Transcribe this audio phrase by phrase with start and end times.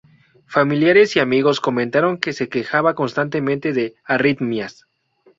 [0.47, 4.87] Familiares y amigos comentaron que se quejaba constantemente de arritmias.